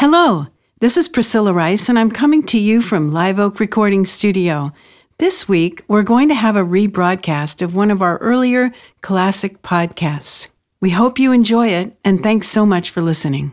Hello, 0.00 0.46
this 0.78 0.96
is 0.96 1.10
Priscilla 1.10 1.52
Rice, 1.52 1.90
and 1.90 1.98
I'm 1.98 2.10
coming 2.10 2.42
to 2.44 2.58
you 2.58 2.80
from 2.80 3.12
Live 3.12 3.38
Oak 3.38 3.60
Recording 3.60 4.06
Studio. 4.06 4.72
This 5.18 5.46
week, 5.46 5.84
we're 5.88 6.02
going 6.02 6.30
to 6.30 6.34
have 6.34 6.56
a 6.56 6.64
rebroadcast 6.64 7.60
of 7.60 7.74
one 7.74 7.90
of 7.90 8.00
our 8.00 8.16
earlier 8.16 8.72
classic 9.02 9.60
podcasts. 9.60 10.48
We 10.80 10.88
hope 10.88 11.18
you 11.18 11.32
enjoy 11.32 11.68
it, 11.68 11.98
and 12.02 12.22
thanks 12.22 12.48
so 12.48 12.64
much 12.64 12.88
for 12.88 13.02
listening. 13.02 13.52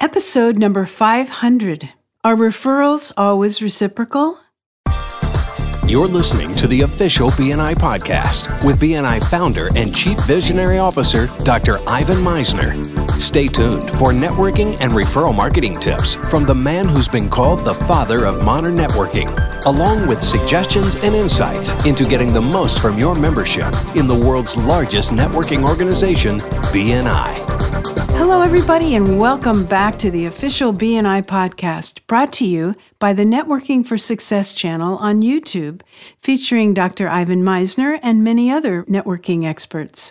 Episode 0.00 0.56
number 0.56 0.86
500 0.86 1.90
Are 2.24 2.36
referrals 2.36 3.12
always 3.14 3.60
reciprocal? 3.60 4.38
You're 5.86 6.08
listening 6.08 6.54
to 6.54 6.66
the 6.66 6.80
official 6.80 7.28
BNI 7.32 7.74
podcast 7.74 8.64
with 8.64 8.80
BNI 8.80 9.22
founder 9.28 9.68
and 9.76 9.94
chief 9.94 10.18
visionary 10.20 10.78
officer, 10.78 11.26
Dr. 11.44 11.80
Ivan 11.86 12.24
Misner. 12.24 13.03
Stay 13.18 13.46
tuned 13.46 13.88
for 13.92 14.10
networking 14.10 14.76
and 14.80 14.92
referral 14.92 15.34
marketing 15.34 15.74
tips 15.74 16.14
from 16.14 16.44
the 16.44 16.54
man 16.54 16.88
who's 16.88 17.08
been 17.08 17.30
called 17.30 17.60
the 17.64 17.74
father 17.74 18.26
of 18.26 18.44
modern 18.44 18.74
networking, 18.76 19.30
along 19.66 20.06
with 20.08 20.20
suggestions 20.20 20.96
and 20.96 21.14
insights 21.14 21.70
into 21.86 22.04
getting 22.04 22.32
the 22.32 22.40
most 22.40 22.80
from 22.80 22.98
your 22.98 23.14
membership 23.14 23.72
in 23.94 24.08
the 24.08 24.24
world's 24.26 24.56
largest 24.56 25.12
networking 25.12 25.66
organization, 25.66 26.38
BNI. 26.72 27.34
Hello, 28.16 28.42
everybody, 28.42 28.96
and 28.96 29.18
welcome 29.18 29.64
back 29.64 29.96
to 29.98 30.10
the 30.10 30.26
official 30.26 30.72
BNI 30.72 31.24
podcast 31.24 32.00
brought 32.06 32.32
to 32.34 32.44
you 32.44 32.74
by 32.98 33.12
the 33.12 33.24
Networking 33.24 33.86
for 33.86 33.96
Success 33.96 34.52
channel 34.52 34.98
on 34.98 35.22
YouTube, 35.22 35.82
featuring 36.20 36.74
Dr. 36.74 37.08
Ivan 37.08 37.44
Misner 37.44 37.98
and 38.02 38.24
many 38.24 38.50
other 38.50 38.82
networking 38.84 39.44
experts. 39.44 40.10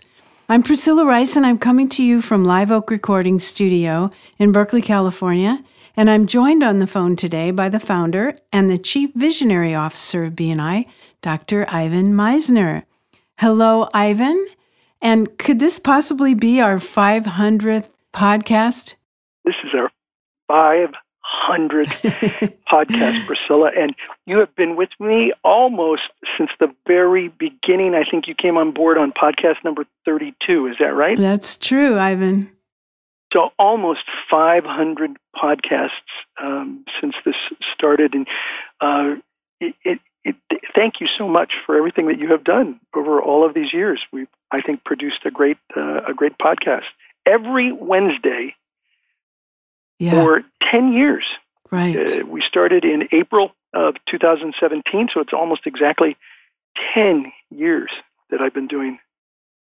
I'm 0.53 0.61
Priscilla 0.61 1.03
Rice, 1.03 1.35
and 1.35 1.47
I'm 1.47 1.57
coming 1.57 1.89
to 1.89 2.03
you 2.03 2.21
from 2.21 2.45
Live 2.45 2.69
Oak 2.69 2.91
Recording 2.91 3.39
Studio 3.39 4.11
in 4.37 4.51
Berkeley, 4.51 4.83
California. 4.83 5.59
And 5.97 6.11
I'm 6.11 6.27
joined 6.27 6.61
on 6.61 6.77
the 6.77 6.85
phone 6.85 7.15
today 7.15 7.49
by 7.49 7.69
the 7.69 7.79
founder 7.79 8.37
and 8.51 8.69
the 8.69 8.77
Chief 8.77 9.09
Visionary 9.15 9.73
Officer 9.73 10.25
of 10.25 10.33
BNI, 10.33 10.85
Dr. 11.23 11.65
Ivan 11.67 12.13
Misner. 12.13 12.83
Hello, 13.39 13.89
Ivan. 13.95 14.47
And 15.01 15.39
could 15.39 15.59
this 15.59 15.79
possibly 15.79 16.35
be 16.35 16.61
our 16.61 16.75
500th 16.75 17.89
podcast? 18.13 18.93
This 19.45 19.55
is 19.63 19.71
our 19.73 19.89
500th 21.33 22.57
podcast, 22.71 23.25
Priscilla. 23.25 23.71
And 23.77 23.95
you 24.25 24.39
have 24.39 24.55
been 24.55 24.75
with 24.75 24.89
me 24.99 25.33
almost 25.43 26.03
since 26.37 26.51
the 26.59 26.73
very 26.87 27.27
beginning. 27.27 27.95
I 27.95 28.03
think 28.09 28.27
you 28.27 28.35
came 28.35 28.57
on 28.57 28.71
board 28.71 28.97
on 28.97 29.11
podcast 29.11 29.63
number 29.63 29.85
32. 30.05 30.67
Is 30.67 30.75
that 30.79 30.95
right? 30.95 31.17
That's 31.17 31.57
true, 31.57 31.97
Ivan. 31.97 32.51
So 33.31 33.49
almost 33.57 34.03
500 34.29 35.17
podcasts 35.35 35.89
um, 36.41 36.85
since 37.01 37.15
this 37.25 37.35
started. 37.73 38.13
And 38.13 38.27
uh, 38.79 39.15
it, 39.59 39.75
it, 39.83 39.99
it, 40.23 40.35
thank 40.75 41.01
you 41.01 41.07
so 41.17 41.27
much 41.27 41.53
for 41.65 41.75
everything 41.75 42.07
that 42.07 42.19
you 42.19 42.31
have 42.31 42.43
done 42.43 42.79
over 42.95 43.21
all 43.21 43.45
of 43.45 43.55
these 43.55 43.73
years. 43.73 44.01
We've, 44.13 44.27
I 44.51 44.61
think, 44.61 44.83
produced 44.83 45.25
a 45.25 45.31
great, 45.31 45.57
uh, 45.75 46.01
a 46.07 46.13
great 46.13 46.37
podcast 46.37 46.83
every 47.25 47.71
Wednesday 47.71 48.55
yeah. 49.99 50.11
for 50.11 50.43
10 50.73 50.93
years. 50.93 51.23
Right. 51.71 51.95
Uh, 51.97 52.25
we 52.25 52.41
started 52.41 52.83
in 52.83 53.07
April 53.11 53.51
of 53.73 53.95
2017, 54.09 55.09
so 55.13 55.19
it's 55.19 55.33
almost 55.33 55.61
exactly 55.65 56.17
10 56.93 57.31
years 57.51 57.89
that 58.29 58.41
I've 58.41 58.53
been 58.53 58.67
doing 58.67 58.99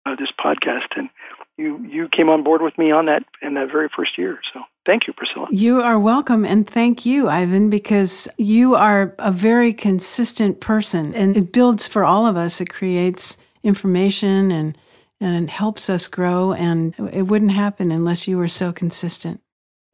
uh, 0.07 0.17
this 0.17 0.31
podcast. 0.43 0.97
And 0.97 1.09
you, 1.57 1.85
you 1.85 2.09
came 2.09 2.29
on 2.29 2.43
board 2.43 2.63
with 2.63 2.77
me 2.79 2.91
on 2.91 3.07
that 3.07 3.25
in 3.43 3.55
that 3.55 3.71
very 3.71 3.89
first 3.95 4.19
year. 4.19 4.39
So 4.53 4.61
thank 4.87 5.07
you, 5.07 5.13
Priscilla. 5.13 5.47
You 5.51 5.81
are 5.81 5.99
welcome. 5.99 6.45
And 6.45 6.69
thank 6.69 7.07
you, 7.07 7.29
Ivan, 7.29 7.71
because 7.71 8.29
you 8.39 8.75
are 8.75 9.15
a 9.19 9.33
very 9.33 9.73
consistent 9.73 10.61
person 10.61 11.15
and 11.15 11.37
it 11.37 11.53
builds 11.53 11.87
for 11.87 12.05
all 12.05 12.27
of 12.27 12.37
us. 12.37 12.61
It 12.61 12.71
creates 12.71 13.39
information 13.63 14.51
and 14.51 14.79
and 15.21 15.49
helps 15.49 15.89
us 15.89 16.09
grow. 16.09 16.53
And 16.53 16.95
it 17.13 17.23
wouldn't 17.23 17.53
happen 17.53 17.93
unless 17.93 18.29
you 18.29 18.37
were 18.37 18.49
so 18.49 18.73
consistent. 18.73 19.41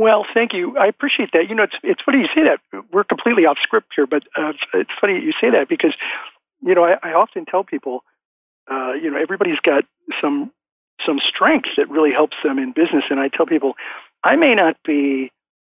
Well, 0.01 0.25
thank 0.33 0.55
you. 0.55 0.79
I 0.79 0.87
appreciate 0.87 1.33
that. 1.35 1.51
You 1.51 1.55
know, 1.55 1.65
it's 1.65 1.75
it's 1.83 2.01
funny 2.01 2.21
you 2.21 2.29
say 2.35 2.45
that. 2.45 2.85
We're 2.91 3.05
completely 3.05 3.45
off 3.45 3.59
script 3.63 3.89
here, 3.95 4.07
but 4.07 4.23
uh, 4.35 4.55
it's 4.73 4.91
funny 4.99 5.21
you 5.21 5.33
say 5.39 5.51
that 5.51 5.69
because, 5.69 5.93
you 6.63 6.75
know, 6.75 6.85
I, 6.85 6.97
I 7.03 7.13
often 7.13 7.45
tell 7.45 7.65
people, 7.65 8.03
uh, 8.71 8.95
you 8.95 9.11
know, 9.11 9.19
everybody's 9.21 9.61
got 9.61 9.85
some 10.19 10.53
some 11.05 11.21
strengths 11.29 11.73
that 11.77 11.91
really 11.91 12.13
helps 12.13 12.39
them 12.43 12.59
in 12.59 12.73
business, 12.73 13.05
and 13.11 13.21
I 13.21 13.29
tell 13.29 13.45
people, 13.45 13.75
I 14.25 14.37
may 14.37 14.55
not 14.55 14.79
be 14.87 15.33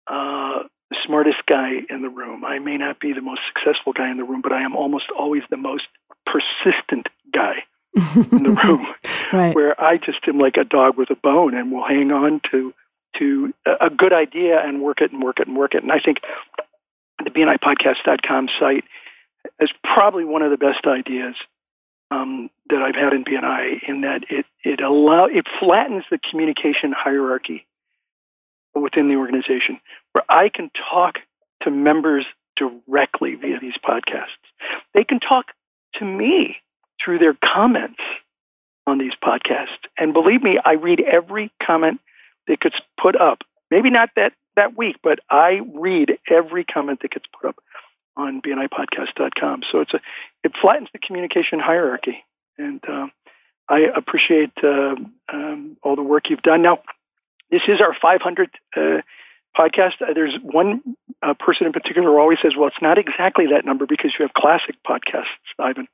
uh, 0.07 0.71
the 0.91 0.97
smartest 1.05 1.39
guy 1.49 1.81
in 1.91 2.03
the 2.03 2.09
room. 2.09 2.45
I 2.45 2.61
may 2.61 2.77
not 2.77 3.01
be 3.01 3.13
the 3.13 3.23
most 3.23 3.41
successful 3.53 3.93
guy 3.93 4.09
in 4.09 4.19
the 4.19 4.25
room, 4.25 4.41
but 4.41 4.53
I 4.53 4.63
am 4.63 4.77
almost 4.77 5.07
always 5.11 5.43
the 5.51 5.57
most 5.57 5.89
persistent 6.27 7.09
guy 7.35 7.65
in 7.97 8.45
the 8.45 8.57
room, 8.65 8.87
right. 9.33 9.53
where 9.53 9.81
I 9.81 9.97
just 9.97 10.21
am 10.29 10.39
like 10.39 10.59
a 10.59 10.65
dog 10.65 10.97
with 10.97 11.11
a 11.11 11.17
bone 11.17 11.57
and 11.57 11.73
will 11.73 11.85
hang 11.85 12.13
on 12.13 12.41
to 12.53 12.73
to 13.19 13.53
a 13.81 13.91
good 13.91 14.13
idea 14.13 14.59
and 14.61 14.81
work 14.81 15.01
it 15.01 15.13
and 15.13 15.23
work 15.23 15.41
it 15.41 15.49
and 15.49 15.57
work 15.57 15.75
it. 15.75 15.83
And 15.83 15.93
I 15.93 16.01
think 16.01 16.19
the 17.25 17.31
BNIpodcast.com 17.31 18.49
site 18.59 18.85
is 19.61 19.71
probably 19.83 20.25
one 20.25 20.43
of 20.43 20.51
the 20.51 20.57
best 20.57 20.87
ideas 20.87 21.35
um, 22.11 22.51
that 22.69 22.83
I've 22.83 22.95
had 22.95 23.13
in 23.13 23.25
BNI 23.25 23.89
in 23.89 24.03
that 24.03 24.25
it 24.29 24.47
it 24.65 24.81
allow 24.81 25.27
it 25.27 25.47
flattens 25.59 26.05
the 26.11 26.19
communication 26.19 26.93
hierarchy 26.93 27.67
within 28.75 29.09
the 29.09 29.17
organization, 29.17 29.81
where 30.13 30.25
I 30.29 30.49
can 30.49 30.71
talk 30.91 31.19
to 31.63 31.71
members 31.71 32.25
directly 32.57 33.35
via 33.35 33.59
these 33.61 33.77
podcasts. 33.85 34.27
They 34.95 35.05
can 35.05 35.21
talk 35.21 35.47
to 35.95 36.05
me 36.05 36.57
through 37.03 37.19
their 37.19 37.35
comments 37.35 38.01
on 38.87 38.99
these 38.99 39.13
podcasts. 39.23 39.87
And 39.99 40.13
believe 40.13 40.43
me, 40.43 40.59
I 40.65 40.73
read 40.73 41.01
every 41.01 41.53
comment 41.65 42.01
that 42.49 42.61
gets 42.61 42.77
put 43.01 43.21
up. 43.21 43.39
Maybe 43.71 43.91
not 43.91 44.11
that, 44.17 44.33
that 44.57 44.77
week, 44.77 44.97
but 45.03 45.21
I 45.31 45.61
read 45.75 46.19
every 46.31 46.65
comment 46.65 47.01
that 47.03 47.13
gets 47.13 47.27
put 47.41 47.49
up 47.49 47.57
on 48.17 48.43
bnipodcast.com. 48.43 49.63
So 49.71 49.81
it's 49.81 49.95
a, 49.95 50.01
it 50.45 50.53
flattens 50.61 50.89
the 50.93 50.99
communication 50.99 51.59
hierarchy. 51.59 52.25
And 52.59 52.83
uh, 52.87 53.07
I 53.69 53.87
appreciate 53.97 54.53
uh, 54.63 54.97
um, 55.33 55.77
all 55.83 55.97
the 55.97 56.03
work 56.03 56.29
you've 56.29 56.43
done. 56.43 56.63
Now, 56.63 56.81
this 57.51 57.63
is 57.69 57.81
our 57.81 57.95
500th 57.95 58.49
uh, 58.77 59.03
podcast. 59.57 60.03
Uh, 60.03 60.13
there's 60.15 60.35
one 60.43 60.83
uh, 61.23 61.35
person 61.39 61.67
in 61.67 61.73
particular 61.73 62.11
who 62.11 62.19
always 62.19 62.39
says, 62.43 62.53
well, 62.59 62.69
it's 62.69 62.83
not 62.83 62.99
exactly 62.99 63.47
that 63.53 63.65
number 63.65 63.87
because 63.87 64.13
you 64.19 64.25
have 64.25 64.35
classic 64.35 64.77
podcasts, 64.87 65.25
Ivan. 65.59 65.89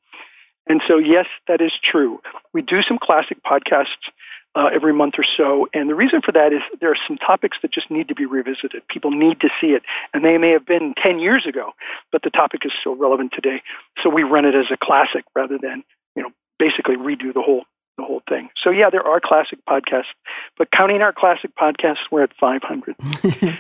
And 0.69 0.83
so, 0.87 0.99
yes, 0.99 1.27
that 1.47 1.61
is 1.61 1.73
true. 1.83 2.21
We 2.53 2.63
do 2.63 2.83
some 2.83 2.99
classic 3.01 3.39
podcasts 3.43 4.11
uh, 4.55 4.69
every 4.75 4.93
month 4.93 5.15
or 5.19 5.25
so. 5.37 5.69
And 5.73 5.89
the 5.89 5.95
reason 5.95 6.21
for 6.21 6.33
that 6.33 6.53
is 6.53 6.61
there 6.81 6.91
are 6.91 6.99
some 7.07 7.17
topics 7.17 7.59
that 7.63 7.73
just 7.73 7.91
need 7.91 8.09
to 8.09 8.15
be 8.15 8.27
revisited. 8.27 8.83
People 8.89 9.11
need 9.11 9.41
to 9.41 9.49
see 9.61 9.69
it. 9.69 9.83
And 10.13 10.25
they 10.25 10.39
may 10.39 10.51
have 10.51 10.67
been 10.67 10.95
10 11.03 11.19
years 11.19 11.47
ago, 11.47 11.73
but 12.11 12.23
the 12.23 12.31
topic 12.31 12.63
is 12.65 12.73
still 12.81 12.97
relevant 12.97 13.33
today. 13.33 13.63
So 14.03 14.11
we 14.11 14.23
run 14.23 14.45
it 14.45 14.55
as 14.55 14.67
a 14.73 14.77
classic 14.77 15.25
rather 15.35 15.59
than, 15.61 15.85
you 16.17 16.23
know, 16.23 16.31
basically 16.59 16.97
redo 16.97 17.33
the 17.33 17.43
whole 17.43 17.65
the 17.97 18.05
whole 18.05 18.23
thing. 18.29 18.49
So 18.63 18.71
yeah, 18.71 18.91
there 18.91 19.03
are 19.03 19.21
classic 19.21 19.59
podcasts, 19.69 20.15
but 20.57 20.71
counting 20.71 21.03
our 21.03 21.13
classic 21.13 21.51
podcasts, 21.57 22.07
we're 22.13 22.23
at 22.23 22.31
500. 22.39 22.95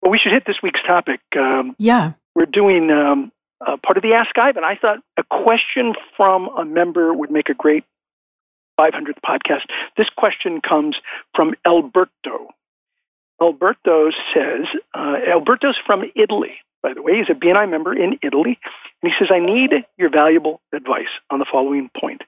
well, 0.00 0.10
we 0.10 0.18
should 0.18 0.32
hit 0.32 0.44
this 0.46 0.56
week's 0.62 0.80
topic. 0.82 1.20
Um, 1.36 1.76
yeah, 1.78 2.12
we're 2.34 2.46
doing 2.46 2.90
um, 2.90 3.32
uh, 3.60 3.76
part 3.84 3.98
of 3.98 4.02
the 4.02 4.14
Ask 4.14 4.36
Ivan. 4.38 4.64
I 4.64 4.76
thought 4.76 5.00
a 5.18 5.24
question 5.24 5.92
from 6.16 6.48
a 6.56 6.64
member 6.64 7.12
would 7.12 7.30
make 7.30 7.50
a 7.50 7.54
great 7.54 7.84
500th 8.78 9.20
podcast. 9.24 9.66
This 9.96 10.08
question 10.16 10.60
comes 10.60 10.96
from 11.34 11.54
Alberto. 11.66 12.48
Alberto 13.40 14.10
says, 14.32 14.66
uh, 14.94 15.16
Alberto's 15.28 15.76
from 15.84 16.04
Italy, 16.14 16.54
by 16.82 16.94
the 16.94 17.02
way. 17.02 17.16
He's 17.16 17.28
a 17.28 17.38
BNI 17.38 17.70
member 17.70 17.94
in 17.94 18.18
Italy. 18.22 18.58
And 19.02 19.12
he 19.12 19.18
says, 19.18 19.28
I 19.30 19.40
need 19.40 19.72
your 19.98 20.10
valuable 20.10 20.60
advice 20.72 21.08
on 21.30 21.38
the 21.38 21.46
following 21.50 21.90
point. 21.98 22.22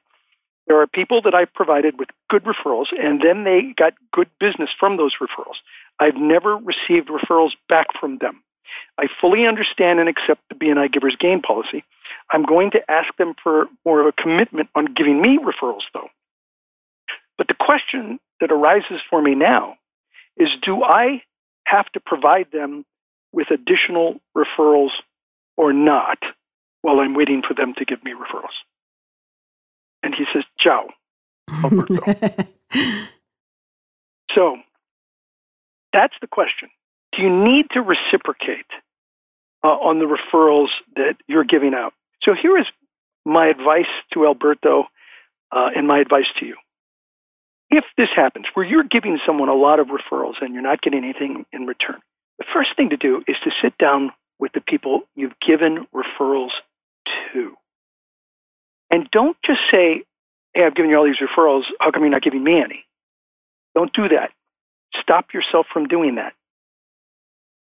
There 0.66 0.80
are 0.80 0.86
people 0.86 1.22
that 1.22 1.34
I've 1.34 1.52
provided 1.54 1.98
with 1.98 2.10
good 2.28 2.44
referrals, 2.44 2.88
and 2.98 3.22
then 3.22 3.44
they 3.44 3.72
got 3.74 3.94
good 4.12 4.28
business 4.38 4.68
from 4.78 4.98
those 4.98 5.14
referrals. 5.20 5.56
I've 5.98 6.16
never 6.16 6.56
received 6.56 7.08
referrals 7.08 7.52
back 7.70 7.86
from 7.98 8.18
them. 8.18 8.42
I 8.98 9.06
fully 9.18 9.46
understand 9.46 9.98
and 9.98 10.10
accept 10.10 10.42
the 10.50 10.54
BNI 10.54 10.92
Givers 10.92 11.16
Gain 11.18 11.40
policy. 11.40 11.84
I'm 12.30 12.44
going 12.44 12.70
to 12.72 12.90
ask 12.90 13.16
them 13.16 13.34
for 13.42 13.66
more 13.86 14.00
of 14.00 14.06
a 14.06 14.12
commitment 14.12 14.68
on 14.74 14.92
giving 14.94 15.22
me 15.22 15.38
referrals, 15.38 15.84
though. 15.94 16.08
But 17.38 17.48
the 17.48 17.54
question 17.54 18.18
that 18.40 18.52
arises 18.52 19.00
for 19.08 19.22
me 19.22 19.34
now 19.34 19.76
is 20.36 20.48
do 20.62 20.82
I 20.82 21.22
have 21.64 21.90
to 21.92 22.00
provide 22.00 22.48
them 22.52 22.84
with 23.32 23.50
additional 23.50 24.20
referrals 24.36 24.90
or 25.56 25.72
not 25.72 26.18
while 26.82 27.00
I'm 27.00 27.14
waiting 27.14 27.42
for 27.46 27.54
them 27.54 27.74
to 27.78 27.84
give 27.84 28.04
me 28.04 28.12
referrals? 28.12 28.56
And 30.02 30.14
he 30.14 30.24
says, 30.32 30.44
Ciao, 30.58 30.88
Alberto. 31.50 32.02
so 34.32 34.56
that's 35.92 36.14
the 36.20 36.26
question. 36.26 36.68
Do 37.16 37.22
you 37.22 37.30
need 37.30 37.66
to 37.72 37.80
reciprocate 37.80 38.66
uh, 39.64 39.68
on 39.68 39.98
the 39.98 40.04
referrals 40.04 40.68
that 40.96 41.16
you're 41.26 41.44
giving 41.44 41.74
out. 41.74 41.92
So 42.22 42.34
here 42.34 42.56
is 42.58 42.66
my 43.24 43.48
advice 43.48 43.90
to 44.14 44.26
Alberto 44.26 44.84
uh, 45.52 45.70
and 45.74 45.86
my 45.86 45.98
advice 45.98 46.26
to 46.38 46.46
you. 46.46 46.56
If 47.70 47.84
this 47.96 48.08
happens, 48.14 48.46
where 48.54 48.64
you're 48.64 48.84
giving 48.84 49.18
someone 49.26 49.48
a 49.48 49.54
lot 49.54 49.78
of 49.78 49.88
referrals 49.88 50.40
and 50.40 50.54
you're 50.54 50.62
not 50.62 50.80
getting 50.80 51.04
anything 51.04 51.44
in 51.52 51.66
return, 51.66 52.00
the 52.38 52.46
first 52.52 52.70
thing 52.76 52.90
to 52.90 52.96
do 52.96 53.22
is 53.28 53.36
to 53.44 53.50
sit 53.60 53.76
down 53.78 54.12
with 54.38 54.52
the 54.52 54.60
people 54.60 55.02
you've 55.14 55.38
given 55.40 55.86
referrals 55.94 56.52
to. 57.32 57.54
And 58.90 59.10
don't 59.10 59.36
just 59.44 59.60
say, 59.70 60.04
hey, 60.54 60.64
I've 60.64 60.74
given 60.74 60.90
you 60.90 60.96
all 60.96 61.04
these 61.04 61.16
referrals. 61.18 61.64
How 61.78 61.90
come 61.90 62.02
you're 62.02 62.10
not 62.10 62.22
giving 62.22 62.42
me 62.42 62.60
any? 62.62 62.84
Don't 63.74 63.92
do 63.92 64.08
that. 64.08 64.30
Stop 65.02 65.34
yourself 65.34 65.66
from 65.70 65.88
doing 65.88 66.14
that. 66.14 66.32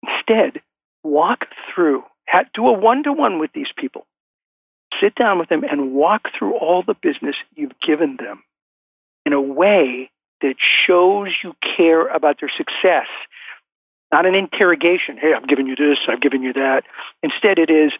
Instead, 0.07 0.61
walk 1.03 1.45
through, 1.73 2.03
do 2.53 2.67
a 2.67 2.73
one 2.73 3.03
to 3.03 3.13
one 3.13 3.39
with 3.39 3.51
these 3.53 3.71
people. 3.75 4.05
Sit 5.01 5.15
down 5.15 5.39
with 5.39 5.49
them 5.49 5.63
and 5.63 5.94
walk 5.94 6.29
through 6.38 6.55
all 6.55 6.83
the 6.83 6.94
business 6.94 7.35
you've 7.55 7.79
given 7.85 8.17
them 8.17 8.44
in 9.27 9.33
a 9.33 9.41
way 9.41 10.09
that 10.41 10.56
shows 10.85 11.33
you 11.44 11.53
care 11.75 12.07
about 12.07 12.39
their 12.39 12.50
success. 12.56 13.07
Not 14.12 14.25
an 14.25 14.35
interrogation. 14.35 15.18
Hey, 15.18 15.33
I've 15.35 15.47
given 15.47 15.68
you 15.68 15.75
this, 15.75 16.00
I've 16.07 16.21
given 16.21 16.41
you 16.41 16.53
that. 16.53 16.83
Instead, 17.21 17.59
it 17.59 17.69
is, 17.69 17.91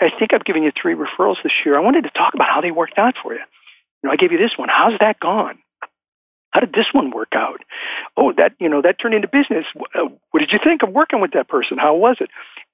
I 0.00 0.10
think 0.18 0.32
I've 0.32 0.46
given 0.46 0.62
you 0.62 0.72
three 0.72 0.94
referrals 0.94 1.42
this 1.42 1.52
year. 1.64 1.76
I 1.76 1.80
wanted 1.80 2.04
to 2.04 2.10
talk 2.10 2.34
about 2.34 2.48
how 2.48 2.62
they 2.62 2.70
worked 2.70 2.98
out 2.98 3.14
for 3.22 3.34
you. 3.34 3.40
You 4.02 4.08
know, 4.08 4.12
I 4.12 4.16
gave 4.16 4.32
you 4.32 4.38
this 4.38 4.52
one. 4.56 4.70
How's 4.70 4.98
that 5.00 5.20
gone? 5.20 5.58
How 6.52 6.60
did 6.60 6.72
this 6.72 6.86
one 6.92 7.10
work 7.10 7.34
out? 7.34 7.60
Oh, 8.16 8.32
that 8.36 8.52
you 8.58 8.68
know 8.68 8.82
that 8.82 8.98
turned 8.98 9.14
into 9.14 9.28
business. 9.28 9.64
Uh, 9.94 10.08
what 10.32 10.40
did 10.40 10.52
you 10.52 10.58
think 10.62 10.82
of 10.82 10.90
working 10.90 11.20
with 11.20 11.32
that 11.32 11.48
person? 11.48 11.78
How 11.78 11.94
was 11.94 12.16
it? 12.20 12.28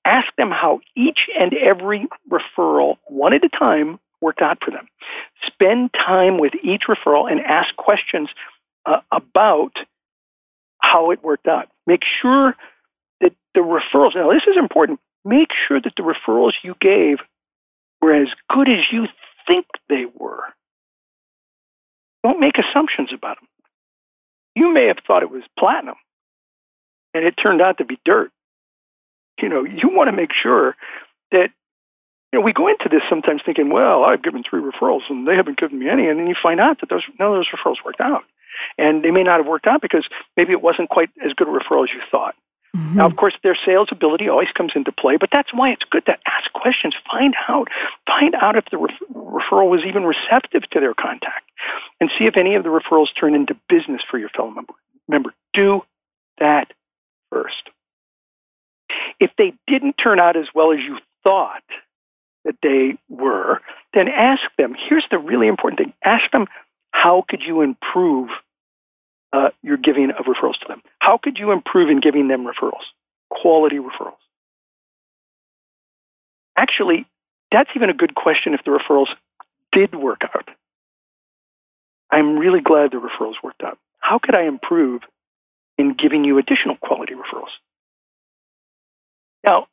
Ask 0.05 0.27
them 0.37 0.51
how 0.51 0.81
each 0.97 1.29
and 1.39 1.55
every 1.55 2.09
referral, 2.29 2.97
one 3.07 3.35
at 3.35 3.45
a 3.45 3.49
time, 3.49 4.01
worked 4.21 4.43
out 4.43 4.59
for 4.65 4.71
them. 4.71 4.89
Spend 5.47 5.93
time 5.93 6.39
with 6.39 6.53
each 6.63 6.83
referral 6.89 7.31
and 7.31 7.41
ask 7.41 7.75
questions 7.77 8.29
uh, 8.87 9.01
about 9.13 9.73
how 10.81 11.11
it 11.11 11.23
worked 11.23 11.49
out. 11.49 11.69
Make 11.87 12.03
sure 12.21 12.55
that 13.21 13.33
the 13.55 13.61
referrals. 13.61 14.15
Now, 14.15 14.33
this 14.33 14.47
is 14.47 14.57
important. 14.57 15.01
Make 15.25 15.51
sure 15.67 15.81
that 15.81 15.95
the 15.97 16.03
referrals 16.03 16.53
you 16.63 16.75
gave 16.81 17.19
were 18.01 18.15
as 18.15 18.29
good 18.49 18.69
as 18.69 18.85
you 18.91 19.07
think 19.47 19.67
they 19.89 20.07
were. 20.15 20.43
Don't 22.23 22.41
make 22.41 22.59
assumptions 22.59 23.11
about 23.13 23.39
them 23.39 23.49
you 24.59 24.73
may 24.73 24.87
have 24.87 24.99
thought 25.07 25.23
it 25.23 25.31
was 25.31 25.45
platinum 25.57 25.95
and 27.15 27.25
it 27.25 27.35
turned 27.41 27.63
out 27.63 27.79
to 27.79 27.85
be 27.85 27.99
dirt. 28.05 28.33
You 29.41 29.49
know, 29.49 29.65
you 29.65 29.89
want 29.89 30.09
to 30.09 30.17
make 30.17 30.33
sure 30.33 30.75
that, 31.31 31.51
you 32.33 32.39
know, 32.39 32.45
we 32.45 32.53
go 32.53 32.69
into 32.69 32.89
this 32.91 33.03
sometimes 33.09 33.43
thinking, 33.45 33.71
well, 33.71 34.05
I've 34.05 34.23
given 34.23 34.43
three 34.43 34.61
referrals 34.61 35.09
and 35.09 35.27
they 35.27 35.35
haven't 35.35 35.59
given 35.59 35.79
me 35.79 35.89
any. 35.89 36.09
And 36.09 36.19
then 36.19 36.27
you 36.27 36.35
find 36.41 36.61
out 36.61 36.81
that 36.81 36.91
those, 36.91 37.03
none 37.19 37.33
of 37.33 37.35
those 37.35 37.49
referrals 37.49 37.85
worked 37.85 38.01
out. 38.01 38.25
And 38.77 39.03
they 39.03 39.11
may 39.11 39.23
not 39.23 39.39
have 39.39 39.47
worked 39.47 39.67
out 39.67 39.81
because 39.81 40.07
maybe 40.37 40.53
it 40.53 40.61
wasn't 40.61 40.91
quite 40.91 41.11
as 41.25 41.33
good 41.33 41.49
a 41.49 41.51
referral 41.51 41.85
as 41.85 41.95
you 41.95 42.01
thought. 42.11 42.35
Mm-hmm. 42.77 42.97
Now, 42.97 43.07
of 43.07 43.17
course, 43.17 43.35
their 43.43 43.57
sales 43.65 43.89
ability 43.91 44.29
always 44.29 44.51
comes 44.55 44.73
into 44.75 44.93
play, 44.93 45.17
but 45.17 45.31
that's 45.33 45.55
why 45.55 45.71
it's 45.71 45.85
good 45.91 46.05
to 46.07 46.19
ask 46.27 46.53
questions. 46.53 46.95
Find 47.11 47.35
out, 47.49 47.69
find 48.07 48.35
out 48.35 48.57
if 48.57 48.67
the 48.71 48.77
referral 48.77 49.71
was 49.71 49.85
even 49.87 50.05
receptive 50.05 50.69
to 50.71 50.81
their 50.81 50.93
contact, 50.93 51.49
and 51.99 52.11
see 52.19 52.27
if 52.27 52.37
any 52.37 52.57
of 52.57 52.65
the 52.65 52.69
referrals 52.69 53.09
turn 53.19 53.35
into 53.35 53.57
business 53.69 54.03
for 54.11 54.19
your 54.19 54.29
fellow 54.29 54.51
member. 54.51 54.75
Member, 55.09 55.33
do 55.55 55.83
that 56.39 56.73
first. 57.31 57.71
If 59.19 59.31
they 59.39 59.55
didn't 59.67 59.95
turn 59.95 60.21
out 60.21 60.37
as 60.37 60.49
well 60.55 60.73
as 60.73 60.81
you 60.81 60.99
thought 61.25 61.63
that 62.49 62.57
they 62.63 62.99
were, 63.09 63.61
then 63.95 64.09
ask 64.09 64.43
them. 64.59 64.75
Here's 64.77 65.07
the 65.11 65.19
really 65.19 65.47
important 65.47 65.79
thing: 65.79 65.93
ask 66.05 66.29
them, 66.33 66.47
how 66.91 67.25
could 67.29 67.43
you 67.43 67.61
improve 67.61 68.31
uh, 69.33 69.51
your 69.63 69.77
giving 69.77 70.11
of 70.11 70.25
referrals 70.27 70.59
to 70.61 70.67
them. 70.69 70.83
How 70.99 71.19
could 71.19 71.39
you 71.39 71.53
improve 71.53 71.91
in 71.91 72.01
giving 72.01 72.29
them 72.29 72.47
referrals? 72.47 72.85
Quality 73.31 73.77
referrals. 73.77 74.17
Actually, 76.57 77.07
that's 77.53 77.71
even 77.77 77.91
a 77.91 77.95
good 77.95 78.15
question 78.15 78.55
if 78.55 78.65
the 78.65 78.71
referrals 78.71 79.09
did 79.73 79.95
work 79.95 80.23
out. 80.23 80.49
I'm 82.11 82.39
really 82.39 82.61
glad 82.61 82.93
the 82.93 82.97
referrals 82.97 83.35
worked 83.43 83.63
out. 83.63 83.79
How 84.01 84.19
could 84.19 84.35
I 84.35 84.45
improve 84.45 85.03
in 85.77 85.95
giving 85.95 86.25
you 86.25 86.39
additional 86.39 86.77
quality 86.77 87.15
referrals? 87.15 87.53
Now, 89.45 89.67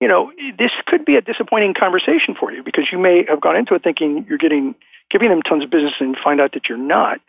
you 0.00 0.08
know, 0.08 0.30
this 0.58 0.72
could 0.86 1.04
be 1.04 1.16
a 1.16 1.20
disappointing 1.20 1.74
conversation 1.74 2.34
for 2.38 2.52
you 2.52 2.62
because 2.62 2.84
you 2.92 2.98
may 2.98 3.24
have 3.28 3.40
gone 3.40 3.56
into 3.56 3.74
it 3.74 3.82
thinking 3.82 4.26
you're 4.28 4.38
getting 4.38 4.74
giving 5.10 5.28
them 5.28 5.42
tons 5.42 5.64
of 5.64 5.70
business 5.70 5.94
and 6.00 6.16
find 6.22 6.40
out 6.40 6.52
that 6.52 6.68
you're 6.68 6.78
not. 6.78 7.20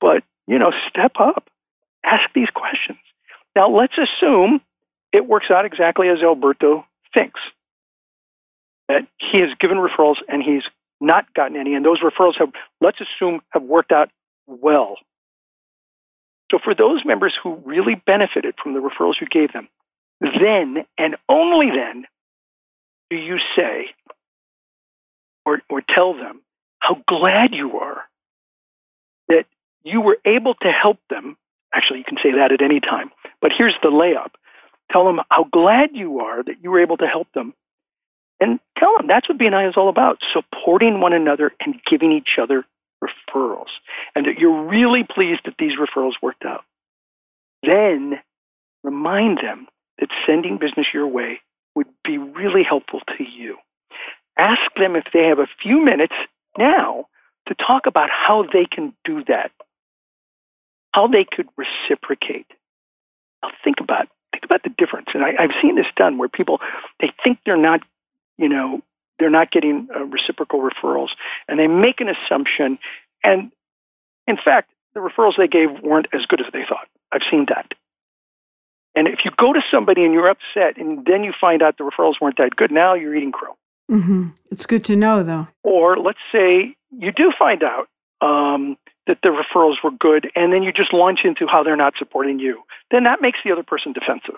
But 0.00 0.22
you 0.46 0.58
know, 0.58 0.72
step 0.88 1.12
up, 1.18 1.48
ask 2.04 2.28
these 2.34 2.50
questions. 2.50 2.98
Now, 3.56 3.68
let's 3.68 3.96
assume 3.98 4.60
it 5.12 5.26
works 5.26 5.50
out 5.50 5.64
exactly 5.64 6.08
as 6.08 6.22
Alberto 6.22 6.84
thinks 7.12 7.40
that 8.88 9.06
he 9.18 9.40
has 9.40 9.50
given 9.58 9.78
referrals 9.78 10.16
and 10.28 10.42
he's 10.42 10.64
not 11.00 11.32
gotten 11.34 11.56
any, 11.56 11.74
and 11.74 11.84
those 11.84 12.00
referrals 12.00 12.36
have, 12.38 12.50
let's 12.80 12.98
assume, 13.00 13.40
have 13.50 13.62
worked 13.62 13.92
out 13.92 14.10
well. 14.46 14.96
So, 16.50 16.58
for 16.62 16.74
those 16.74 17.04
members 17.04 17.34
who 17.40 17.54
really 17.64 17.94
benefited 17.94 18.54
from 18.62 18.74
the 18.74 18.80
referrals 18.80 19.20
you 19.20 19.26
gave 19.26 19.52
them, 19.52 19.68
then 20.20 20.84
and 20.98 21.16
only 21.28 21.70
then 21.70 22.06
do 23.10 23.16
you 23.16 23.38
say 23.56 23.90
or, 25.44 25.60
or 25.68 25.82
tell 25.82 26.14
them 26.14 26.40
how 26.78 27.02
glad 27.06 27.54
you 27.54 27.78
are 27.78 28.02
that 29.28 29.46
you 29.82 30.00
were 30.00 30.18
able 30.24 30.54
to 30.54 30.70
help 30.70 30.98
them. 31.08 31.36
Actually, 31.72 32.00
you 32.00 32.04
can 32.04 32.18
say 32.22 32.32
that 32.32 32.52
at 32.52 32.62
any 32.62 32.80
time. 32.80 33.10
But 33.40 33.52
here's 33.56 33.74
the 33.82 33.90
layup 33.90 34.32
tell 34.92 35.04
them 35.06 35.20
how 35.30 35.44
glad 35.44 35.90
you 35.94 36.20
are 36.20 36.42
that 36.42 36.56
you 36.62 36.70
were 36.70 36.80
able 36.80 36.98
to 36.98 37.06
help 37.06 37.28
them. 37.32 37.54
And 38.40 38.60
tell 38.78 38.96
them 38.96 39.06
that's 39.06 39.28
what 39.28 39.38
BNI 39.38 39.70
is 39.70 39.76
all 39.76 39.88
about 39.88 40.18
supporting 40.32 41.00
one 41.00 41.12
another 41.12 41.52
and 41.60 41.80
giving 41.86 42.12
each 42.12 42.38
other 42.40 42.64
referrals. 43.02 43.70
And 44.14 44.26
that 44.26 44.38
you're 44.38 44.64
really 44.64 45.04
pleased 45.04 45.40
that 45.46 45.54
these 45.58 45.78
referrals 45.78 46.14
worked 46.20 46.44
out. 46.44 46.64
Then 47.62 48.20
remind 48.82 49.38
them 49.38 49.66
that 49.98 50.10
sending 50.26 50.58
business 50.58 50.86
your 50.92 51.06
way 51.06 51.40
would 51.74 51.88
be 52.04 52.18
really 52.18 52.62
helpful 52.62 53.00
to 53.16 53.24
you. 53.24 53.56
Ask 54.36 54.74
them 54.76 54.96
if 54.96 55.04
they 55.12 55.24
have 55.24 55.38
a 55.38 55.48
few 55.62 55.84
minutes 55.84 56.14
now 56.58 57.06
to 57.46 57.54
talk 57.54 57.86
about 57.86 58.10
how 58.10 58.44
they 58.52 58.64
can 58.64 58.94
do 59.04 59.22
that 59.28 59.50
how 60.94 61.08
they 61.08 61.24
could 61.24 61.48
reciprocate. 61.56 62.46
Now 63.42 63.50
think 63.64 63.80
about 63.80 64.08
think 64.32 64.44
about 64.44 64.62
the 64.62 64.70
difference, 64.78 65.08
and 65.12 65.24
I, 65.24 65.42
have 65.42 65.50
seen 65.60 65.74
this 65.74 65.86
done 65.96 66.18
where 66.18 66.28
people 66.28 66.60
they 67.00 67.12
think 67.22 67.38
they're 67.44 67.56
not, 67.56 67.80
you 68.38 68.48
know, 68.48 68.80
they're 69.18 69.28
not 69.30 69.50
getting 69.50 69.88
uh, 69.94 70.04
reciprocal 70.04 70.60
referrals, 70.60 71.08
and 71.48 71.58
they 71.58 71.66
make 71.66 72.00
an 72.00 72.08
assumption, 72.08 72.78
and 73.24 73.50
in 74.28 74.36
fact, 74.36 74.70
the 74.94 75.00
referrals 75.00 75.36
they 75.36 75.48
gave 75.48 75.68
weren't 75.82 76.06
as 76.12 76.26
good 76.26 76.40
as 76.40 76.46
they 76.52 76.64
thought. 76.68 76.86
I've 77.10 77.22
seen 77.28 77.46
that. 77.48 77.74
And 78.96 79.08
if 79.08 79.24
you 79.24 79.30
go 79.36 79.52
to 79.52 79.60
somebody 79.70 80.04
and 80.04 80.14
you're 80.14 80.28
upset, 80.28 80.76
and 80.76 81.04
then 81.04 81.24
you 81.24 81.32
find 81.38 81.62
out 81.62 81.78
the 81.78 81.84
referrals 81.84 82.20
weren't 82.20 82.38
that 82.38 82.54
good, 82.56 82.70
now 82.70 82.94
you're 82.94 83.14
eating 83.14 83.32
crow. 83.32 83.56
Mm-hmm. 83.90 84.28
It's 84.50 84.66
good 84.66 84.84
to 84.84 84.96
know, 84.96 85.22
though. 85.22 85.48
Or 85.62 85.96
let's 85.96 86.18
say 86.32 86.76
you 86.90 87.12
do 87.12 87.32
find 87.38 87.62
out 87.62 87.88
um, 88.20 88.76
that 89.06 89.18
the 89.22 89.28
referrals 89.28 89.76
were 89.82 89.90
good, 89.90 90.30
and 90.34 90.52
then 90.52 90.62
you 90.62 90.72
just 90.72 90.92
launch 90.92 91.20
into 91.24 91.46
how 91.46 91.62
they're 91.62 91.76
not 91.76 91.94
supporting 91.98 92.38
you, 92.38 92.62
then 92.90 93.04
that 93.04 93.20
makes 93.20 93.38
the 93.44 93.52
other 93.52 93.62
person 93.62 93.92
defensive. 93.92 94.36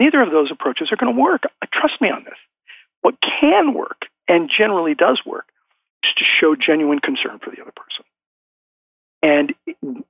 Neither 0.00 0.22
of 0.22 0.30
those 0.30 0.50
approaches 0.50 0.90
are 0.90 0.96
going 0.96 1.14
to 1.14 1.20
work. 1.20 1.42
Trust 1.72 2.00
me 2.00 2.10
on 2.10 2.24
this. 2.24 2.38
What 3.02 3.16
can 3.20 3.74
work, 3.74 4.06
and 4.26 4.50
generally 4.50 4.94
does 4.94 5.20
work, 5.24 5.46
is 6.02 6.10
to 6.16 6.24
show 6.24 6.56
genuine 6.56 6.98
concern 6.98 7.38
for 7.38 7.50
the 7.50 7.60
other 7.60 7.72
person. 7.72 8.04
And 9.22 9.54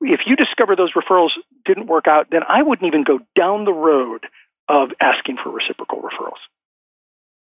if 0.00 0.20
you 0.26 0.36
discover 0.36 0.76
those 0.76 0.92
referrals 0.92 1.30
didn't 1.64 1.86
work 1.86 2.06
out, 2.06 2.28
then 2.30 2.42
I 2.46 2.62
wouldn't 2.62 2.86
even 2.86 3.04
go 3.04 3.20
down 3.34 3.64
the 3.64 3.72
road 3.72 4.26
of 4.68 4.90
asking 5.00 5.38
for 5.42 5.50
reciprocal 5.50 6.02
referrals. 6.02 6.40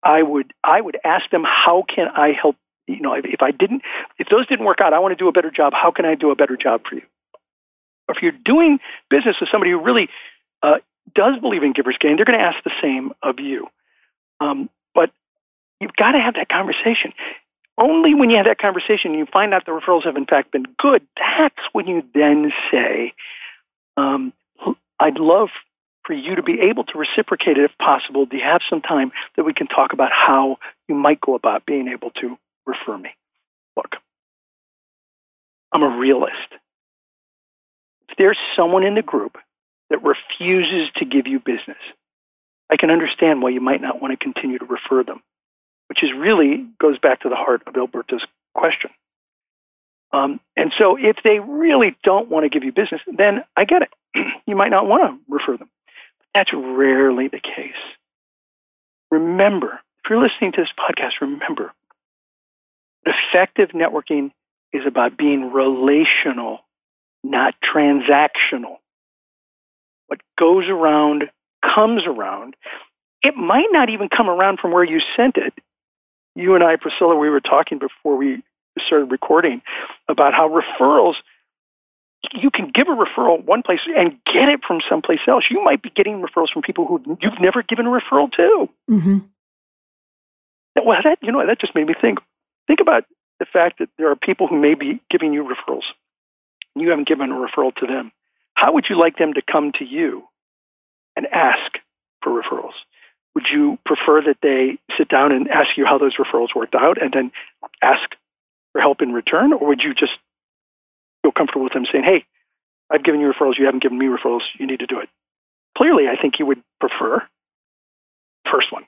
I 0.02 0.23
would 0.23 0.52
I 0.64 0.81
would 0.81 0.99
ask 1.04 1.31
them 1.31 1.45
how 1.45 1.85
can 1.88 2.09
I 2.09 2.33
help 2.33 2.57
you 2.87 3.00
know, 3.00 3.14
if, 3.14 3.25
if 3.25 3.42
I 3.42 3.50
didn't, 3.50 3.83
if 4.19 4.28
those 4.28 4.47
didn't 4.47 4.64
work 4.64 4.81
out, 4.81 4.92
I 4.92 4.99
want 4.99 5.12
to 5.12 5.16
do 5.16 5.28
a 5.28 5.33
better 5.33 5.50
job. 5.50 5.73
How 5.73 5.90
can 5.90 6.04
I 6.04 6.14
do 6.14 6.31
a 6.31 6.37
better 6.37 6.57
job 6.57 6.83
for 6.88 6.97
you? 6.97 7.02
If 8.09 8.23
you're 8.23 8.33
doing 8.33 8.78
business 9.09 9.37
with 9.40 9.49
somebody 9.50 9.71
who 9.71 9.81
really 9.81 10.09
uh, 10.62 10.78
does 11.14 11.38
believe 11.38 11.62
in 11.62 11.73
giver's 11.73 11.97
gain, 11.99 12.16
they're 12.16 12.25
going 12.25 12.38
to 12.38 12.45
ask 12.45 12.62
the 12.64 12.73
same 12.81 13.12
of 13.23 13.38
you. 13.38 13.69
Um, 14.40 14.69
but 14.95 15.11
you've 15.81 15.95
got 15.97 16.12
to 16.12 16.19
have 16.19 16.35
that 16.35 16.49
conversation. 16.49 17.12
Only 17.79 18.14
when 18.14 18.31
you 18.31 18.37
have 18.37 18.47
that 18.47 18.59
conversation 18.59 19.12
and 19.12 19.19
you 19.19 19.26
find 19.26 19.55
out 19.55 19.64
the 19.64 19.73
referrals 19.73 20.05
have 20.05 20.17
in 20.17 20.26
fact 20.26 20.52
been 20.52 20.67
good, 20.79 21.02
that's 21.17 21.57
when 21.73 21.87
you 21.87 22.02
then 22.14 22.52
say, 22.71 23.14
um, 23.97 24.33
I'd 25.00 25.19
love 25.19 25.49
for 26.05 26.12
you 26.12 26.35
to 26.35 26.43
be 26.43 26.61
able 26.61 26.85
to 26.85 26.99
reciprocate 26.99 27.59
it 27.59 27.64
if 27.64 27.79
possible, 27.79 28.26
do 28.26 28.37
you 28.37 28.43
have 28.43 28.61
some 28.69 28.81
time 28.81 29.12
that 29.37 29.45
we 29.45 29.55
can 29.55 29.67
talk 29.67 29.93
about 29.93 30.11
how 30.12 30.59
you 30.88 30.95
might 30.95 31.21
go 31.21 31.35
about 31.35 31.64
being 31.64 31.88
able 31.88 32.11
to 32.11 32.37
refer 32.67 32.99
me? 32.99 33.11
Look, 33.76 33.97
I'm 35.73 35.83
a 35.83 35.97
realist. 35.99 36.37
If 38.09 38.17
there's 38.19 38.38
someone 38.57 38.85
in 38.85 38.95
the 38.95 39.02
group 39.02 39.38
that 39.91 40.02
refuses 40.02 40.91
to 40.97 41.05
give 41.05 41.26
you 41.26 41.38
business, 41.38 41.79
I 42.71 42.76
can 42.76 42.91
understand 42.91 43.43
why 43.43 43.50
you 43.50 43.61
might 43.61 43.81
not 43.81 44.02
want 44.02 44.12
to 44.19 44.23
continue 44.23 44.59
to 44.59 44.64
refer 44.64 45.05
them, 45.05 45.23
which 45.92 46.02
is 46.02 46.11
really 46.16 46.64
goes 46.80 46.99
back 46.99 47.20
to 47.20 47.28
the 47.28 47.37
heart 47.37 47.61
of 47.66 47.76
Alberto's 47.76 48.25
question. 48.54 48.88
Um, 50.11 50.40
and 50.56 50.72
so 50.78 50.96
if 50.99 51.18
they 51.22 51.38
really 51.38 51.94
don't 52.02 52.30
want 52.30 52.44
to 52.44 52.49
give 52.49 52.64
you 52.64 52.72
business, 52.72 53.02
then 53.14 53.44
I 53.58 53.66
get 53.66 53.82
it. 53.82 53.90
you 54.46 54.56
might 54.56 54.70
not 54.70 54.87
want 54.87 55.02
to 55.02 55.18
refer 55.28 55.58
them. 55.58 55.68
That's 56.34 56.50
rarely 56.54 57.28
the 57.28 57.40
case. 57.40 57.76
Remember, 59.11 59.80
if 60.02 60.08
you're 60.08 60.22
listening 60.22 60.52
to 60.52 60.62
this 60.62 60.70
podcast, 60.78 61.20
remember, 61.20 61.75
effective 63.04 63.72
networking 63.75 64.30
is 64.72 64.87
about 64.87 65.18
being 65.18 65.52
relational, 65.52 66.61
not 67.22 67.54
transactional. 67.62 68.78
What 70.06 70.20
goes 70.38 70.70
around 70.70 71.25
comes 71.62 72.04
around. 72.06 72.56
It 73.22 73.37
might 73.37 73.68
not 73.72 73.90
even 73.90 74.08
come 74.08 74.30
around 74.30 74.58
from 74.58 74.72
where 74.72 74.84
you 74.84 74.99
sent 75.18 75.37
it. 75.37 75.52
You 76.35 76.55
and 76.55 76.65
I, 76.65 76.77
Priscilla, 76.77 77.17
we 77.17 77.29
were 77.29 77.41
talking 77.41 77.79
before 77.79 78.17
we 78.17 78.43
started 78.87 79.11
recording 79.11 79.62
about 80.09 80.33
how 80.33 80.49
referrals 80.49 81.15
you 82.33 82.51
can 82.51 82.71
give 82.71 82.89
a 82.89 82.93
referral 82.93 83.45
one 83.45 83.62
place 83.62 83.81
and 83.97 84.17
get 84.25 84.49
it 84.49 84.61
from 84.67 84.81
someplace 84.89 85.21
else. 85.27 85.45
You 85.51 85.62
might 85.62 85.83
be 85.83 85.91
getting 85.91 86.23
referrals 86.23 86.51
from 86.53 86.62
people 86.62 86.87
who 86.87 87.19
you've 87.21 87.41
never 87.41 87.62
given 87.62 87.87
a 87.87 87.91
referral 87.91 88.31
to. 88.33 88.69
Mm-hmm. 88.91 89.19
Well, 90.85 91.01
that 91.05 91.19
you 91.21 91.33
know 91.33 91.45
that 91.47 91.61
just 91.61 91.75
made 91.75 91.87
me 91.87 91.95
think. 92.01 92.21
Think 92.67 92.81
about 92.81 93.05
the 93.41 93.47
fact 93.47 93.81
that 93.81 93.89
there 93.99 94.11
are 94.11 94.17
people 94.17 94.47
who 94.47 94.57
may 94.57 94.75
be 94.75 95.01
giving 95.11 95.33
you 95.33 95.43
referrals. 95.45 95.85
And 96.75 96.83
you 96.83 96.91
haven't 96.91 97.09
given 97.09 97.31
a 97.31 97.35
referral 97.35 97.75
to 97.77 97.87
them. 97.87 98.12
How 98.55 98.73
would 98.73 98.87
you 98.89 98.99
like 98.99 99.19
them 99.19 99.35
to 99.35 99.43
come 99.43 99.73
to 99.73 99.85
you 99.85 100.25
and 101.17 101.27
ask 101.27 101.73
for 102.23 102.31
referrals? 102.31 102.75
Would 103.35 103.47
you 103.51 103.79
prefer 103.87 104.23
that 104.23 104.37
they 104.43 104.79
sit 104.99 105.09
down 105.09 105.33
and 105.33 105.49
ask 105.49 105.77
you 105.77 105.87
how 105.87 105.99
those 105.99 106.17
referrals 106.17 106.55
worked 106.55 106.75
out 106.75 107.01
and 107.01 107.12
then 107.12 107.33
ask 107.83 108.03
for 108.73 108.81
help 108.81 109.01
in 109.01 109.12
return? 109.12 109.53
Or 109.53 109.69
would 109.69 109.83
you 109.83 109.95
just 109.95 110.12
feel 111.23 111.33
comfortable 111.33 111.65
with 111.65 111.73
them 111.73 111.87
saying, 111.91 112.05
hey, 112.05 112.25
I've 112.91 113.05
given 113.05 113.21
you 113.21 113.33
referrals, 113.33 113.59
you 113.59 113.65
haven't 113.65 113.83
given 113.83 113.99
me 113.99 114.07
referrals, 114.07 114.43
you 114.59 114.67
need 114.67 114.81
to 114.81 114.87
do 114.87 115.01
it? 115.01 115.09
Clearly, 115.77 116.05
I 116.09 116.21
think 116.21 116.39
you 116.39 116.47
would 116.47 116.62
prefer 116.79 117.23
first 118.51 118.71
one, 118.71 118.85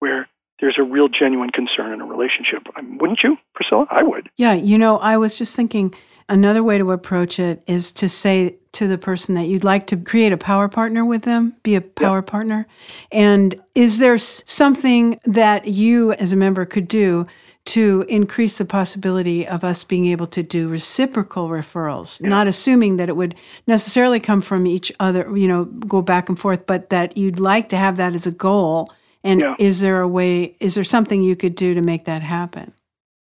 where 0.00 0.28
there's 0.60 0.78
a 0.78 0.82
real 0.82 1.08
genuine 1.08 1.50
concern 1.50 1.92
in 1.92 2.00
a 2.00 2.04
relationship. 2.04 2.66
Um, 2.76 2.98
wouldn't 2.98 3.22
you, 3.22 3.36
Priscilla? 3.54 3.86
I 3.90 4.02
would. 4.02 4.30
Yeah, 4.36 4.54
you 4.54 4.78
know, 4.78 4.98
I 4.98 5.16
was 5.16 5.38
just 5.38 5.54
thinking 5.54 5.94
another 6.28 6.62
way 6.62 6.78
to 6.78 6.92
approach 6.92 7.38
it 7.38 7.62
is 7.66 7.92
to 7.92 8.08
say 8.08 8.56
to 8.72 8.88
the 8.88 8.98
person 8.98 9.34
that 9.36 9.46
you'd 9.46 9.64
like 9.64 9.86
to 9.86 9.96
create 9.96 10.32
a 10.32 10.36
power 10.36 10.68
partner 10.68 11.04
with 11.04 11.22
them, 11.22 11.54
be 11.62 11.74
a 11.74 11.80
power 11.80 12.18
yep. 12.18 12.26
partner. 12.26 12.66
And 13.12 13.54
is 13.74 13.98
there 13.98 14.18
something 14.18 15.20
that 15.24 15.68
you 15.68 16.12
as 16.14 16.32
a 16.32 16.36
member 16.36 16.64
could 16.64 16.88
do 16.88 17.26
to 17.66 18.04
increase 18.08 18.58
the 18.58 18.64
possibility 18.64 19.46
of 19.46 19.64
us 19.64 19.84
being 19.84 20.06
able 20.06 20.26
to 20.26 20.42
do 20.42 20.68
reciprocal 20.68 21.48
referrals, 21.48 22.20
yeah. 22.20 22.28
not 22.28 22.46
assuming 22.46 22.98
that 22.98 23.08
it 23.08 23.16
would 23.16 23.34
necessarily 23.66 24.20
come 24.20 24.42
from 24.42 24.66
each 24.66 24.92
other, 25.00 25.34
you 25.36 25.48
know, 25.48 25.64
go 25.64 26.02
back 26.02 26.28
and 26.28 26.38
forth, 26.38 26.66
but 26.66 26.90
that 26.90 27.16
you'd 27.16 27.40
like 27.40 27.70
to 27.70 27.76
have 27.76 27.96
that 27.96 28.12
as 28.12 28.26
a 28.26 28.32
goal 28.32 28.92
and 29.22 29.40
yeah. 29.40 29.54
is 29.58 29.80
there 29.80 30.02
a 30.02 30.08
way, 30.08 30.54
is 30.60 30.74
there 30.74 30.84
something 30.84 31.22
you 31.22 31.36
could 31.36 31.54
do 31.54 31.72
to 31.72 31.80
make 31.80 32.04
that 32.04 32.20
happen? 32.20 32.72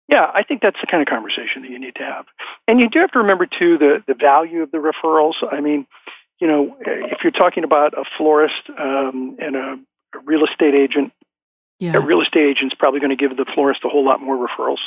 Yeah, 0.10 0.30
I 0.34 0.44
think 0.44 0.62
that's 0.62 0.80
the 0.82 0.88
kind 0.88 1.02
of 1.02 1.08
conversation 1.08 1.62
that 1.62 1.72
you 1.72 1.80
need 1.80 1.96
to 1.96 2.04
have. 2.04 2.26
And 2.68 2.80
you 2.80 2.90
do 2.90 3.00
have 3.00 3.12
to 3.12 3.20
remember, 3.20 3.46
too, 3.46 3.78
the, 3.78 4.04
the 4.06 4.14
value 4.14 4.62
of 4.62 4.72
the 4.72 4.78
referrals. 4.78 5.36
I 5.50 5.62
mean, 5.62 5.88
you 6.40 6.48
know, 6.48 6.76
if 6.82 7.24
you're 7.24 7.32
talking 7.32 7.64
about 7.64 7.94
a 7.94 8.04
florist 8.18 8.70
um, 8.78 9.38
and 9.40 9.56
a, 9.56 9.80
a 10.16 10.20
real 10.26 10.44
estate 10.44 10.76
agent, 10.76 11.14
yeah. 11.80 11.96
a 11.96 12.02
real 12.02 12.22
estate 12.22 12.46
agent's 12.46 12.76
probably 12.76 13.00
going 13.00 13.12
to 13.12 13.16
give 13.16 13.36
the 13.38 13.46
florist 13.54 13.82
a 13.86 13.90
whole 13.90 14.06
lot 14.06 14.22
more 14.22 14.36
referrals 14.36 14.80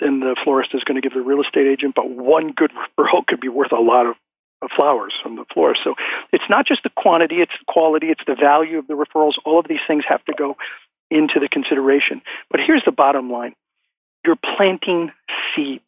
than 0.00 0.20
the 0.20 0.36
florist 0.42 0.74
is 0.74 0.84
going 0.84 1.00
to 1.00 1.06
give 1.06 1.12
the 1.12 1.22
real 1.22 1.42
estate 1.42 1.66
agent. 1.66 1.94
But 1.94 2.08
one 2.08 2.52
good 2.52 2.72
referral 2.98 3.26
could 3.26 3.40
be 3.40 3.48
worth 3.48 3.72
a 3.72 3.80
lot 3.80 4.06
of 4.06 4.16
of 4.62 4.70
flowers 4.74 5.12
from 5.22 5.36
the 5.36 5.44
florist. 5.52 5.82
So 5.84 5.94
it's 6.32 6.48
not 6.48 6.66
just 6.66 6.82
the 6.82 6.90
quantity, 6.96 7.36
it's 7.36 7.52
the 7.58 7.70
quality, 7.70 8.06
it's 8.06 8.22
the 8.26 8.34
value 8.34 8.78
of 8.78 8.86
the 8.86 8.94
referrals. 8.94 9.34
All 9.44 9.58
of 9.58 9.68
these 9.68 9.80
things 9.86 10.04
have 10.08 10.24
to 10.24 10.32
go 10.32 10.56
into 11.10 11.40
the 11.40 11.48
consideration. 11.48 12.22
But 12.50 12.60
here's 12.60 12.82
the 12.84 12.92
bottom 12.92 13.30
line. 13.30 13.54
You're 14.26 14.36
planting 14.56 15.12
seeds 15.54 15.84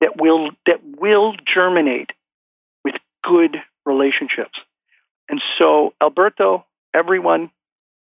that 0.00 0.20
will 0.20 0.50
that 0.64 0.80
will 0.98 1.34
germinate 1.46 2.10
with 2.82 2.94
good 3.22 3.58
relationships. 3.84 4.58
And 5.28 5.42
so 5.58 5.92
Alberto, 6.00 6.64
everyone, 6.94 7.50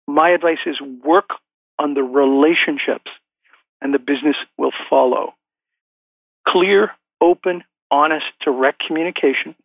my 0.08 0.30
advice 0.30 0.60
is 0.66 0.80
work 0.82 1.32
on 1.80 1.96
the 1.96 2.04
relationships 2.04 3.12
and 3.82 3.94
the 3.94 4.00
business 4.00 4.36
will 4.58 4.74
follow. 4.90 5.34
Clear, 6.48 6.92
open, 7.20 7.64
honest, 7.92 8.26
direct 8.44 8.84
communication, 8.86 9.56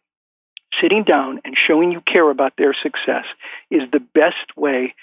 sitting 0.80 1.04
down 1.04 1.40
and 1.44 1.56
showing 1.56 1.92
you 1.92 2.00
care 2.00 2.30
about 2.30 2.54
their 2.56 2.74
success 2.74 3.24
is 3.70 3.82
the 3.92 4.00
best 4.00 4.56
way 4.56 4.94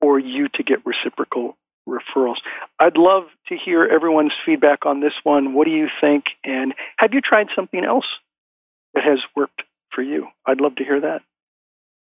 for 0.00 0.18
you 0.18 0.48
to 0.48 0.62
get 0.62 0.84
reciprocal 0.86 1.56
referrals. 1.88 2.36
I'd 2.78 2.96
love 2.96 3.24
to 3.48 3.56
hear 3.56 3.84
everyone's 3.84 4.32
feedback 4.44 4.86
on 4.86 5.00
this 5.00 5.14
one. 5.22 5.54
What 5.54 5.64
do 5.64 5.70
you 5.70 5.88
think? 6.00 6.24
And 6.44 6.74
have 6.96 7.12
you 7.14 7.20
tried 7.20 7.48
something 7.54 7.84
else 7.84 8.06
that 8.94 9.04
has 9.04 9.20
worked 9.34 9.62
for 9.90 10.02
you? 10.02 10.28
I'd 10.46 10.60
love 10.60 10.76
to 10.76 10.84
hear 10.84 11.00
that. 11.00 11.22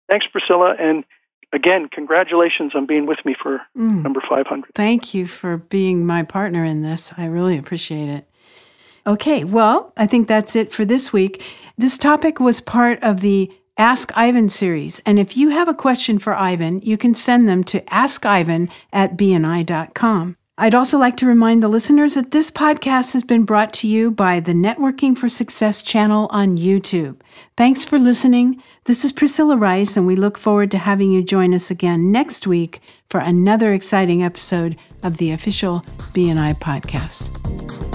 Thanks, 0.09 0.27
Priscilla. 0.27 0.75
And 0.79 1.05
again, 1.53 1.89
congratulations 1.89 2.75
on 2.75 2.87
being 2.87 3.07
with 3.07 3.25
me 3.25 3.35
for 3.41 3.61
mm. 3.77 4.03
number 4.03 4.23
500. 4.29 4.71
Thank 4.75 5.15
you 5.15 5.27
for 5.27 5.57
being 5.57 6.05
my 6.05 6.23
partner 6.23 6.65
in 6.65 6.83
this. 6.83 7.13
I 7.17 7.27
really 7.27 7.59
appreciate 7.59 8.09
it. 8.09 8.29
Okay, 9.07 9.45
well, 9.45 9.93
I 9.97 10.07
think 10.07 10.29
that's 10.29 10.57
it 10.57 10.73
for 10.73 10.85
this 10.85 11.13
week. 11.13 11.43
This 11.77 11.99
topic 11.99 12.41
was 12.41 12.61
part 12.61 13.03
of 13.03 13.21
the 13.21 13.53
Ask 13.77 14.13
Ivan 14.15 14.49
series. 14.49 15.01
And 15.01 15.19
if 15.19 15.37
you 15.37 15.51
have 15.51 15.69
a 15.69 15.75
question 15.75 16.19
for 16.19 16.35
Ivan, 16.35 16.81
you 16.83 16.97
can 16.97 17.15
send 17.15 17.49
them 17.49 17.65
to 17.65 17.81
askivan 17.83 18.71
at 18.93 19.17
bni.com. 19.17 20.37
I'd 20.57 20.75
also 20.75 20.99
like 20.99 21.17
to 21.17 21.27
remind 21.27 21.61
the 21.65 21.69
listeners 21.69 22.15
that 22.15 22.31
this 22.31 22.49
podcast 22.49 23.13
has 23.13 23.25
been 23.25 23.45
brought 23.45 23.73
to 23.75 23.89
you 23.89 24.13
by 24.13 24.39
the 24.39 24.53
Networking 24.53 25.19
for 25.19 25.29
Success 25.29 25.83
channel 25.83 26.29
on 26.31 26.57
YouTube. 26.57 27.17
Thanks 27.57 27.85
for 27.85 27.99
listening. 27.99 28.63
This 28.85 29.05
is 29.05 29.11
Priscilla 29.11 29.57
Rice, 29.57 29.97
and 29.97 30.07
we 30.07 30.15
look 30.15 30.39
forward 30.39 30.71
to 30.71 30.79
having 30.79 31.11
you 31.11 31.25
join 31.25 31.53
us 31.55 31.73
again 31.73 32.13
next 32.13 32.47
week 32.47 32.81
for 33.11 33.19
another 33.19 33.73
exciting 33.73 34.23
episode 34.23 34.81
of 35.03 35.17
the 35.17 35.33
official 35.33 35.81
BNI 36.13 36.55
podcast. 36.61 37.94